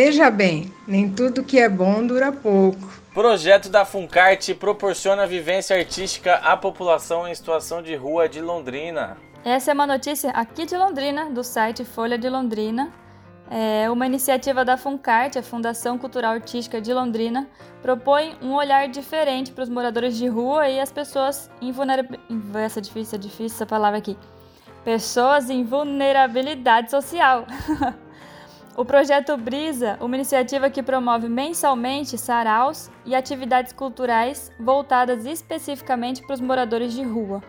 Veja 0.09 0.31
bem, 0.31 0.73
nem 0.87 1.07
tudo 1.07 1.43
que 1.43 1.59
é 1.59 1.69
bom 1.69 2.03
dura 2.03 2.31
pouco. 2.31 2.79
Projeto 3.13 3.69
da 3.69 3.85
Funcarte 3.85 4.55
proporciona 4.55 5.27
vivência 5.27 5.77
artística 5.77 6.33
à 6.37 6.57
população 6.57 7.27
em 7.27 7.35
situação 7.35 7.79
de 7.79 7.95
rua 7.95 8.27
de 8.27 8.41
Londrina. 8.41 9.17
Essa 9.45 9.69
é 9.69 9.73
uma 9.75 9.85
notícia 9.85 10.31
aqui 10.31 10.65
de 10.65 10.75
Londrina, 10.75 11.29
do 11.29 11.43
site 11.43 11.85
Folha 11.85 12.17
de 12.17 12.27
Londrina. 12.27 12.91
É 13.51 13.87
uma 13.87 14.07
iniciativa 14.07 14.65
da 14.65 14.77
Funcarte, 14.77 15.37
a 15.37 15.43
Fundação 15.43 15.95
Cultural 15.95 16.33
Artística 16.33 16.81
de 16.81 16.91
Londrina, 16.91 17.47
propõe 17.79 18.35
um 18.41 18.55
olhar 18.55 18.87
diferente 18.87 19.51
para 19.51 19.63
os 19.63 19.69
moradores 19.69 20.17
de 20.17 20.27
rua 20.27 20.67
e 20.67 20.79
as 20.79 20.91
pessoas 20.91 21.51
em 21.61 21.71
vulnerabilidade. 21.71 22.65
Essa 22.65 22.79
é 22.79 22.81
difícil, 22.81 23.15
é 23.15 23.21
difícil 23.21 23.55
essa 23.57 23.65
palavra 23.67 23.99
aqui. 23.99 24.17
Pessoas 24.83 25.51
em 25.51 25.63
vulnerabilidade 25.63 26.89
social. 26.89 27.45
O 28.79 28.85
projeto 28.85 29.35
Brisa, 29.35 29.97
uma 29.99 30.15
iniciativa 30.15 30.69
que 30.69 30.81
promove 30.81 31.27
mensalmente 31.27 32.17
saraus 32.17 32.89
e 33.05 33.13
atividades 33.13 33.73
culturais 33.73 34.53
voltadas 34.57 35.25
especificamente 35.25 36.21
para 36.21 36.35
os 36.35 36.39
moradores 36.39 36.93
de 36.93 37.03
rua. 37.03 37.43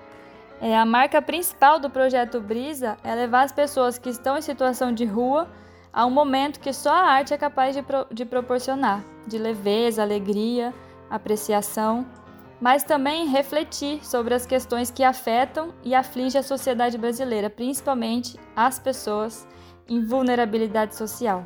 É, 0.61 0.77
a 0.77 0.85
marca 0.85 1.23
principal 1.23 1.79
do 1.79 1.89
projeto 1.89 2.41
Brisa 2.41 2.97
é 3.05 3.15
levar 3.15 3.45
as 3.45 3.53
pessoas 3.53 3.97
que 3.97 4.09
estão 4.09 4.37
em 4.37 4.43
situação 4.43 4.93
de 4.93 5.05
rua 5.05 5.49
a 5.93 6.05
um 6.05 6.11
momento 6.11 6.59
que 6.59 6.73
só 6.73 6.91
a 6.91 7.13
arte 7.13 7.33
é 7.33 7.39
capaz 7.39 7.77
de, 7.77 7.83
pro, 7.83 8.09
de 8.11 8.25
proporcionar, 8.25 9.05
de 9.25 9.39
leveza, 9.39 10.03
alegria, 10.03 10.75
apreciação, 11.09 12.05
mas 12.61 12.83
também 12.83 13.29
refletir 13.29 14.05
sobre 14.05 14.35
as 14.35 14.45
questões 14.45 14.91
que 14.91 15.05
afetam 15.05 15.73
e 15.85 15.95
afligem 15.95 16.41
a 16.41 16.43
sociedade 16.43 16.99
brasileira, 16.99 17.49
principalmente 17.49 18.37
as 18.57 18.81
pessoas 18.81 19.47
em 19.91 20.01
vulnerabilidade 20.05 20.95
social. 20.95 21.45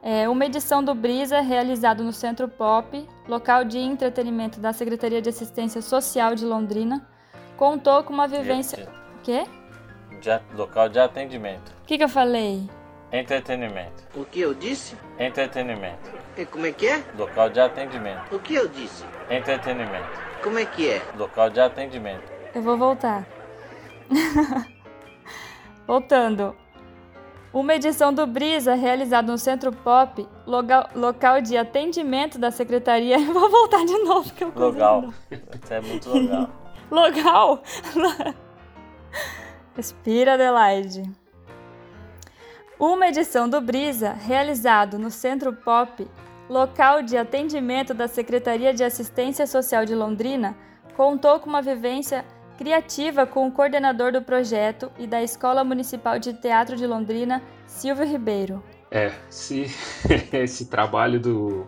É 0.00 0.28
uma 0.28 0.46
edição 0.46 0.84
do 0.84 0.94
Brisa 0.94 1.40
realizado 1.40 2.04
no 2.04 2.12
Centro 2.12 2.46
Pop, 2.46 3.08
local 3.26 3.64
de 3.64 3.78
entretenimento 3.78 4.60
da 4.60 4.72
Secretaria 4.72 5.20
de 5.20 5.30
Assistência 5.30 5.82
Social 5.82 6.36
de 6.36 6.44
Londrina, 6.44 7.04
contou 7.56 8.04
com 8.04 8.12
uma 8.12 8.28
vivência. 8.28 8.88
O 9.18 9.22
quê? 9.22 9.44
De, 10.20 10.56
local 10.56 10.88
de 10.88 11.00
atendimento. 11.00 11.72
O 11.82 11.86
que, 11.86 11.98
que 11.98 12.04
eu 12.04 12.08
falei? 12.08 12.68
Entretenimento. 13.10 14.04
O 14.14 14.24
que 14.24 14.40
eu 14.40 14.54
disse? 14.54 14.96
Entretenimento. 15.18 16.12
E 16.36 16.44
como 16.44 16.66
é 16.66 16.72
que 16.72 16.86
é? 16.86 17.02
Local 17.18 17.48
de 17.48 17.60
atendimento. 17.60 18.34
O 18.34 18.38
que 18.38 18.54
eu 18.54 18.68
disse? 18.68 19.04
Entretenimento. 19.30 20.08
Como 20.42 20.58
é 20.58 20.66
que 20.66 20.90
é? 20.90 21.02
Local 21.16 21.48
de 21.50 21.60
atendimento. 21.60 22.30
Eu 22.54 22.62
vou 22.62 22.76
voltar. 22.76 23.26
Voltando. 25.86 26.63
Uma 27.54 27.76
edição 27.76 28.12
do 28.12 28.26
Brisa, 28.26 28.74
realizada 28.74 29.30
no 29.30 29.38
Centro 29.38 29.70
Pop, 29.70 30.26
local, 30.44 30.88
local 30.92 31.40
de 31.40 31.56
atendimento 31.56 32.36
da 32.36 32.50
secretaria. 32.50 33.16
Vou 33.32 33.48
voltar 33.48 33.86
de 33.86 33.96
novo, 33.98 34.34
que 34.34 34.42
eu 34.42 34.52
Local. 34.52 35.14
Isso 35.30 35.72
é 35.72 35.80
muito 35.80 36.10
legal. 36.10 36.50
Local? 36.90 37.62
Respira, 39.76 40.34
Adelaide. 40.34 41.04
Uma 42.76 43.06
edição 43.06 43.48
do 43.48 43.60
Brisa, 43.60 44.10
realizado 44.10 44.98
no 44.98 45.08
Centro 45.08 45.52
Pop, 45.52 46.08
local 46.50 47.02
de 47.02 47.16
atendimento 47.16 47.94
da 47.94 48.08
Secretaria 48.08 48.74
de 48.74 48.82
Assistência 48.82 49.46
Social 49.46 49.84
de 49.84 49.94
Londrina, 49.94 50.56
contou 50.96 51.38
com 51.38 51.50
uma 51.50 51.62
vivência 51.62 52.24
criativa 52.56 53.26
com 53.26 53.46
o 53.46 53.52
coordenador 53.52 54.12
do 54.12 54.22
projeto 54.22 54.90
e 54.98 55.06
da 55.06 55.22
Escola 55.22 55.64
Municipal 55.64 56.18
de 56.18 56.32
Teatro 56.32 56.76
de 56.76 56.86
Londrina, 56.86 57.42
Silvio 57.66 58.06
Ribeiro. 58.06 58.62
É, 58.90 59.12
se 59.28 59.66
esse 60.32 60.66
trabalho 60.66 61.18
do 61.18 61.66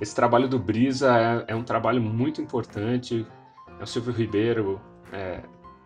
esse 0.00 0.14
trabalho 0.14 0.48
do 0.48 0.58
Brisa 0.58 1.44
é, 1.48 1.52
é 1.52 1.54
um 1.54 1.62
trabalho 1.62 2.02
muito 2.02 2.40
importante. 2.40 3.26
É 3.78 3.84
o 3.84 3.86
Silvio 3.86 4.12
Ribeiro 4.12 4.80
é, 5.12 5.40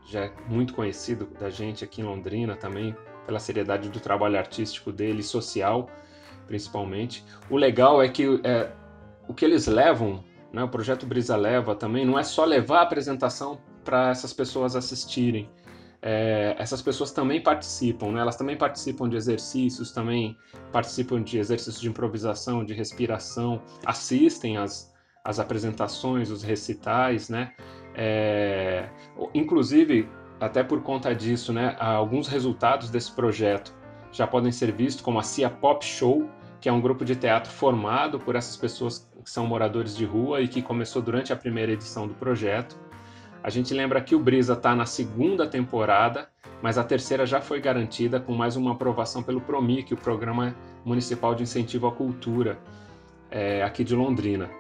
já 0.07 0.25
é 0.25 0.33
muito 0.49 0.73
conhecido 0.73 1.26
da 1.38 1.50
gente 1.50 1.85
aqui 1.85 2.00
em 2.00 2.05
Londrina 2.05 2.57
também 2.57 2.97
pela 3.26 3.38
seriedade 3.38 3.88
do 3.88 4.00
trabalho 4.00 4.38
artístico 4.38 4.93
dele, 4.93 5.23
social, 5.23 5.90
principalmente. 6.47 7.25
O 7.50 7.57
legal 7.57 8.02
é 8.02 8.09
que 8.09 8.40
é, 8.45 8.71
o 9.28 9.35
que 9.35 9.45
eles 9.45 9.66
levam, 9.66 10.25
né, 10.52 10.62
o 10.62 10.69
projeto 10.69 11.05
Brisa 11.05 11.37
leva 11.37 11.75
também, 11.75 12.07
não 12.07 12.19
é 12.19 12.23
só 12.23 12.45
levar 12.45 12.78
a 12.78 12.83
apresentação 12.83 13.59
para 13.87 14.11
essas 14.11 14.33
pessoas 14.33 14.76
assistirem. 14.76 15.49
É, 16.02 16.55
essas 16.59 16.83
pessoas 16.83 17.11
também 17.11 17.43
participam, 17.43 18.12
né? 18.12 18.21
elas 18.21 18.37
também 18.37 18.57
participam 18.57 19.09
de 19.09 19.16
exercícios, 19.16 19.93
também 19.93 20.37
participam 20.71 21.23
de 21.23 21.38
exercícios 21.38 21.81
de 21.81 21.88
improvisação, 21.88 22.64
de 22.64 22.75
respiração, 22.75 23.62
assistem 23.85 24.59
às, 24.59 24.93
às 25.25 25.40
apresentações, 25.40 26.31
os 26.31 26.43
recitais, 26.43 27.31
né? 27.31 27.55
É, 27.95 28.90
inclusive, 29.33 30.07
até 30.38 30.62
por 30.62 30.83
conta 30.83 31.14
disso, 31.14 31.50
né, 31.52 31.75
alguns 31.81 32.28
resultados 32.28 32.90
desse 32.90 33.11
projeto 33.11 33.75
já 34.12 34.26
podem 34.26 34.52
ser 34.52 34.73
vistos, 34.73 35.02
como 35.02 35.19
a 35.19 35.23
CIA 35.23 35.49
Pop 35.49 35.85
Show, 35.85 36.28
que 36.61 36.69
é 36.69 36.73
um 36.73 36.81
grupo 36.81 37.05
de 37.05 37.16
teatro 37.16 37.50
formado 37.50 38.19
por 38.19 38.35
essas 38.35 38.57
pessoas 38.57 39.11
que 39.23 39.31
são 39.31 39.47
moradores 39.47 39.97
de 39.97 40.05
rua 40.05 40.40
e 40.40 40.49
que 40.49 40.62
começou 40.62 41.02
durante 41.02 41.33
a 41.33 41.37
primeira 41.37 41.73
edição 41.73 42.07
do 42.07 42.14
projeto. 42.14 42.78
A 43.47 43.49
gente 43.49 43.73
lembra 43.73 44.00
que 44.00 44.12
o 44.12 44.19
Brisa 44.19 44.55
está 44.55 44.75
na 44.75 44.85
segunda 44.85 45.47
temporada, 45.47 46.29
mas 46.61 46.76
a 46.79 46.83
terceira 46.83 47.25
já 47.25 47.41
foi 47.41 47.61
garantida 47.61 48.19
com 48.19 48.35
mais 48.35 48.57
uma 48.57 48.73
aprovação 48.73 49.23
pelo 49.23 49.41
PROMIC, 49.41 49.95
o 49.95 49.97
Programa 49.97 50.53
Municipal 50.85 51.33
de 51.33 51.45
Incentivo 51.45 51.87
à 51.87 51.93
Cultura, 51.93 52.59
é, 53.31 53.62
aqui 53.62 53.85
de 53.85 53.95
Londrina. 53.95 54.50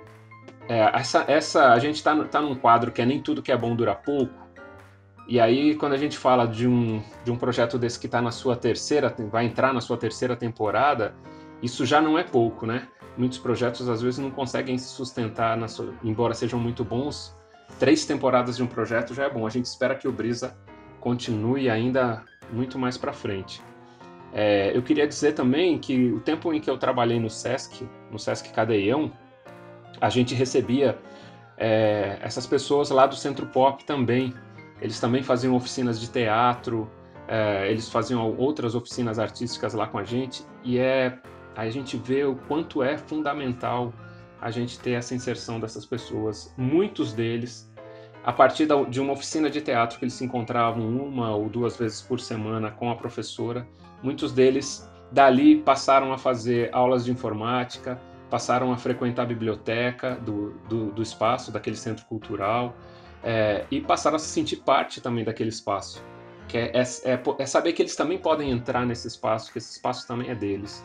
É, 0.68 0.82
essa, 0.96 1.24
essa, 1.26 1.72
a 1.72 1.80
gente 1.80 1.96
está 1.96 2.14
tá 2.26 2.40
num 2.40 2.54
quadro 2.54 2.92
que 2.92 3.02
é 3.02 3.04
Nem 3.04 3.20
Tudo 3.20 3.42
Que 3.42 3.50
É 3.50 3.56
Bom 3.56 3.74
Dura 3.74 3.92
Pouco, 3.92 4.46
e 5.26 5.40
aí 5.40 5.74
quando 5.74 5.94
a 5.94 5.98
gente 5.98 6.16
fala 6.16 6.46
de 6.46 6.68
um, 6.68 7.02
de 7.24 7.32
um 7.32 7.36
projeto 7.36 7.76
desse 7.80 7.98
que 7.98 8.06
está 8.06 8.22
na 8.22 8.30
sua 8.30 8.54
terceira, 8.54 9.12
vai 9.32 9.46
entrar 9.46 9.74
na 9.74 9.80
sua 9.80 9.96
terceira 9.96 10.36
temporada, 10.36 11.12
isso 11.60 11.84
já 11.84 12.00
não 12.00 12.16
é 12.16 12.22
pouco, 12.22 12.64
né? 12.64 12.86
Muitos 13.18 13.38
projetos 13.38 13.88
às 13.88 14.00
vezes 14.00 14.20
não 14.20 14.30
conseguem 14.30 14.78
se 14.78 14.86
sustentar, 14.86 15.58
sua, 15.68 15.92
embora 16.04 16.34
sejam 16.34 16.60
muito 16.60 16.84
bons, 16.84 17.35
três 17.78 18.04
temporadas 18.04 18.56
de 18.56 18.62
um 18.62 18.66
projeto 18.66 19.14
já 19.14 19.24
é 19.24 19.30
bom. 19.30 19.46
A 19.46 19.50
gente 19.50 19.66
espera 19.66 19.94
que 19.94 20.08
o 20.08 20.12
Brisa 20.12 20.56
continue 21.00 21.68
ainda 21.68 22.24
muito 22.52 22.78
mais 22.78 22.96
para 22.96 23.12
frente. 23.12 23.62
É, 24.32 24.76
eu 24.76 24.82
queria 24.82 25.06
dizer 25.06 25.32
também 25.32 25.78
que 25.78 26.12
o 26.12 26.20
tempo 26.20 26.52
em 26.52 26.60
que 26.60 26.68
eu 26.68 26.76
trabalhei 26.76 27.18
no 27.18 27.30
Sesc, 27.30 27.88
no 28.10 28.18
Sesc 28.18 28.52
Cadeião, 28.52 29.12
a 30.00 30.10
gente 30.10 30.34
recebia 30.34 30.98
é, 31.56 32.18
essas 32.20 32.46
pessoas 32.46 32.90
lá 32.90 33.06
do 33.06 33.16
Centro 33.16 33.46
Pop 33.46 33.84
também. 33.84 34.34
Eles 34.80 35.00
também 35.00 35.22
faziam 35.22 35.54
oficinas 35.54 35.98
de 35.98 36.10
teatro, 36.10 36.90
é, 37.26 37.70
eles 37.70 37.88
faziam 37.88 38.36
outras 38.36 38.74
oficinas 38.74 39.18
artísticas 39.18 39.72
lá 39.72 39.86
com 39.86 39.98
a 39.98 40.04
gente, 40.04 40.44
e 40.62 40.78
é 40.78 41.18
a 41.56 41.68
gente 41.70 41.96
vê 41.96 42.24
o 42.24 42.36
quanto 42.46 42.82
é 42.82 42.98
fundamental 42.98 43.92
a 44.40 44.50
gente 44.50 44.78
ter 44.78 44.92
essa 44.92 45.14
inserção 45.14 45.58
dessas 45.58 45.84
pessoas. 45.84 46.52
Muitos 46.56 47.12
deles, 47.12 47.70
a 48.24 48.32
partir 48.32 48.68
de 48.88 49.00
uma 49.00 49.12
oficina 49.12 49.48
de 49.48 49.60
teatro 49.60 49.98
que 49.98 50.04
eles 50.04 50.14
se 50.14 50.24
encontravam 50.24 50.86
uma 50.88 51.34
ou 51.34 51.48
duas 51.48 51.76
vezes 51.76 52.02
por 52.02 52.20
semana 52.20 52.70
com 52.70 52.90
a 52.90 52.96
professora, 52.96 53.66
muitos 54.02 54.32
deles 54.32 54.90
dali 55.10 55.56
passaram 55.62 56.12
a 56.12 56.18
fazer 56.18 56.70
aulas 56.72 57.04
de 57.04 57.12
informática, 57.12 58.00
passaram 58.30 58.72
a 58.72 58.76
frequentar 58.76 59.22
a 59.22 59.26
biblioteca 59.26 60.16
do, 60.16 60.52
do, 60.68 60.90
do 60.90 61.02
espaço, 61.02 61.52
daquele 61.52 61.76
centro 61.76 62.04
cultural, 62.06 62.76
é, 63.22 63.64
e 63.70 63.80
passaram 63.80 64.16
a 64.16 64.18
se 64.18 64.26
sentir 64.26 64.56
parte 64.56 65.00
também 65.00 65.24
daquele 65.24 65.50
espaço. 65.50 66.02
Que 66.48 66.58
é, 66.58 66.72
é, 66.74 66.82
é, 67.12 67.20
é, 67.38 67.46
saber 67.46 67.72
que 67.72 67.82
eles 67.82 67.96
também 67.96 68.18
podem 68.18 68.50
entrar 68.50 68.86
nesse 68.86 69.08
espaço, 69.08 69.50
que 69.50 69.58
esse 69.58 69.72
espaço 69.72 70.06
também 70.06 70.30
é 70.30 70.34
deles. 70.34 70.84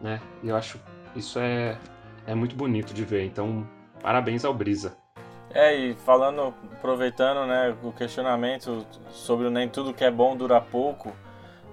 Né? 0.00 0.20
E 0.42 0.48
eu 0.48 0.56
acho 0.56 0.80
isso 1.16 1.38
é, 1.38 1.76
é 2.26 2.34
muito 2.34 2.54
bonito 2.54 2.92
de 2.92 3.04
ver. 3.04 3.24
Então, 3.24 3.66
Parabéns 4.02 4.44
ao 4.44 4.54
Brisa. 4.54 4.96
É, 5.52 5.74
e 5.74 5.94
falando, 5.94 6.54
aproveitando 6.72 7.46
né, 7.46 7.76
o 7.82 7.92
questionamento 7.92 8.86
sobre 9.10 9.46
o 9.46 9.50
nem 9.50 9.68
tudo 9.68 9.92
que 9.92 10.04
é 10.04 10.10
bom 10.10 10.36
dura 10.36 10.60
pouco, 10.60 11.12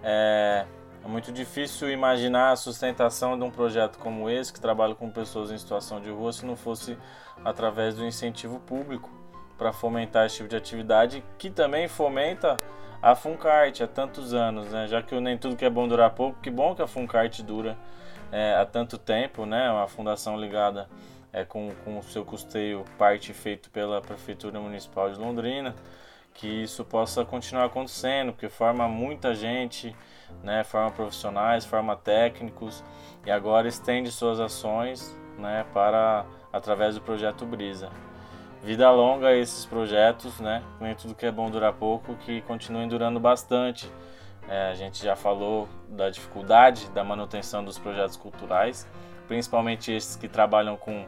é, 0.04 0.66
é 1.04 1.08
muito 1.08 1.32
difícil 1.32 1.90
imaginar 1.92 2.52
a 2.52 2.56
sustentação 2.56 3.38
de 3.38 3.44
um 3.44 3.52
projeto 3.52 3.98
como 4.00 4.30
esse, 4.30 4.52
que 4.52 4.60
trabalha 4.60 4.96
com 4.96 5.10
pessoas 5.10 5.52
em 5.52 5.58
situação 5.58 6.02
de 6.02 6.10
rua, 6.10 6.34
se 6.34 6.46
não 6.46 6.56
fosse 6.56 6.98
através 7.46 7.96
do 7.96 8.06
incentivo 8.06 8.60
público 8.60 9.10
para 9.58 9.72
fomentar 9.72 10.26
esse 10.26 10.38
tipo 10.38 10.50
de 10.50 10.56
atividade, 10.56 11.24
que 11.38 11.50
também 11.50 11.88
fomenta 11.88 12.58
a 13.02 13.16
Funcart 13.16 13.82
há 13.82 13.88
tantos 13.88 14.34
anos, 14.34 14.72
né? 14.72 14.88
Já 14.88 15.02
que 15.02 15.20
nem 15.20 15.38
tudo 15.38 15.56
que 15.56 15.66
é 15.66 15.70
bom 15.70 15.88
dura 15.88 16.10
pouco, 16.10 16.40
que 16.42 16.50
bom 16.50 16.76
que 16.76 16.82
a 16.82 16.88
Funcart 16.88 17.42
dura 17.42 17.78
é, 18.32 18.56
há 18.56 18.66
tanto 18.66 18.98
tempo, 18.98 19.46
né? 19.46 19.70
Uma 19.72 19.88
fundação 19.88 20.40
ligada 20.40 20.90
é, 21.32 21.46
com, 21.46 21.72
com 21.84 22.00
o 22.00 22.04
seu 22.04 22.26
custeio, 22.26 22.84
parte 22.98 23.34
feito 23.34 23.70
pela 23.70 24.02
Prefeitura 24.02 24.60
Municipal 24.60 25.12
de 25.12 25.20
Londrina, 25.20 25.76
que 26.34 26.48
isso 26.48 26.84
possa 26.84 27.24
continuar 27.24 27.66
acontecendo, 27.66 28.32
porque 28.32 28.50
forma 28.50 28.88
muita 28.88 29.36
gente, 29.36 29.96
né? 30.44 30.64
Forma 30.64 30.92
profissionais, 30.92 31.66
forma 31.66 31.96
técnicos 31.96 32.84
e 33.26 33.32
agora 33.32 33.68
estende 33.68 34.12
suas 34.12 34.40
ações, 34.40 35.16
né? 35.38 35.66
Para 35.74 36.26
através 36.52 36.96
do 36.96 37.02
projeto 37.02 37.46
Brisa 37.46 38.07
vida 38.64 38.90
longa 38.92 39.28
a 39.28 39.36
esses 39.36 39.66
projetos, 39.66 40.40
né? 40.40 40.64
Nem 40.80 40.96
tudo 40.96 41.16
que 41.16 41.26
é 41.26 41.32
bom 41.32 41.50
dura 41.50 41.72
pouco, 41.72 42.16
que 42.16 42.42
continuem 42.42 42.88
durando 42.88 43.20
bastante. 43.20 43.92
É, 44.48 44.70
a 44.70 44.76
gente 44.76 45.04
já 45.04 45.16
falou 45.16 45.68
da 45.90 46.10
dificuldade 46.10 46.90
da 46.92 47.04
manutenção 47.04 47.64
dos 47.64 47.78
projetos 47.78 48.16
culturais, 48.16 48.88
principalmente 49.28 49.92
esses 49.92 50.16
que 50.16 50.28
trabalham 50.28 50.78
com, 50.78 51.06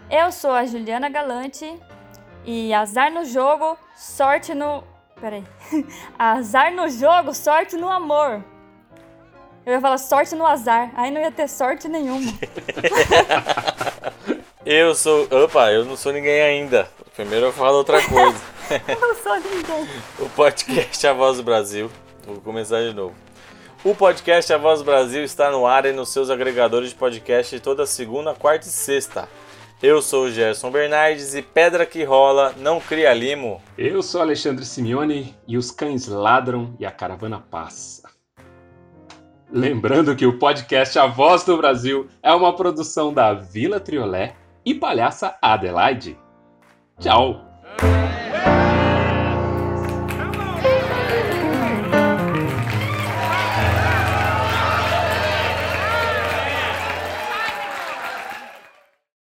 Eu 0.09 0.31
sou 0.31 0.53
a 0.53 0.65
Juliana 0.65 1.09
Galante 1.09 1.77
e 2.45 2.73
azar 2.73 3.13
no 3.13 3.25
jogo, 3.25 3.77
sorte 3.97 4.55
no. 4.55 4.85
Peraí. 5.21 5.45
azar 6.19 6.73
no 6.73 6.89
jogo, 6.89 7.35
sorte 7.35 7.77
no 7.77 7.89
amor. 7.89 8.43
Eu 9.65 9.75
ia 9.75 9.81
falar 9.81 9.99
sorte 9.99 10.35
no 10.35 10.45
azar, 10.45 10.91
aí 10.97 11.11
não 11.11 11.21
ia 11.21 11.31
ter 11.31 11.49
sorte 11.49 11.89
nenhuma. 11.89 12.33
eu 14.67 14.95
sou. 14.95 15.29
Opa, 15.31 15.71
eu 15.71 15.85
não 15.85 15.97
sou 15.97 16.13
ninguém 16.13 16.43
ainda. 16.43 16.89
Primeiro 17.15 17.47
eu 17.47 17.53
falo 17.53 17.77
outra 17.77 18.03
coisa. 18.03 18.41
eu 18.89 19.01
não 19.01 19.15
sou 19.15 19.35
ninguém. 19.37 19.89
o 20.19 20.29
podcast 20.31 21.07
A 21.07 21.13
Voz 21.13 21.37
do 21.37 21.45
Brasil. 21.45 21.91
Vou 22.27 22.41
começar 22.41 22.83
de 22.83 22.93
novo. 22.93 23.15
O 23.85 23.95
podcast 23.95 24.53
A 24.53 24.59
Voz 24.59 24.81
do 24.81 24.85
Brasil 24.85 25.23
está 25.23 25.51
no 25.51 25.67
ar 25.67 25.87
e 25.87 25.93
nos 25.93 26.09
seus 26.09 26.31
agregadores 26.31 26.91
de 26.91 26.95
podcast 26.97 27.59
toda 27.61 27.87
segunda, 27.87 28.35
quarta 28.35 28.67
e 28.67 28.71
sexta. 28.71 29.29
Eu 29.83 30.01
sou 30.01 30.27
o 30.27 30.31
Gerson 30.31 30.71
Bernardes 30.71 31.35
e 31.35 31.43
pedra 31.43 31.85
que 31.85 32.05
rola 32.05 32.55
não 32.57 32.79
cria 32.79 33.13
limo. 33.13 33.61
Eu 33.77 34.01
sou 34.01 34.21
Alexandre 34.21 34.65
Simeone 34.65 35.35
e 35.45 35.59
os 35.59 35.73
cães 35.73 36.07
ladram 36.07 36.77
e 36.79 36.87
a 36.87 36.91
caravana 36.93 37.41
passa. 37.51 38.09
Lembrando 39.51 40.15
que 40.15 40.25
o 40.25 40.39
podcast 40.39 40.97
A 41.01 41.09
Voz 41.09 41.43
do 41.43 41.57
Brasil 41.57 42.09
é 42.23 42.33
uma 42.33 42.55
produção 42.55 43.13
da 43.13 43.35
Vila 43.35 43.81
Triolé 43.81 44.37
e 44.65 44.73
Palhaça 44.73 45.37
Adelaide. 45.43 46.17
Tchau! 47.01 47.45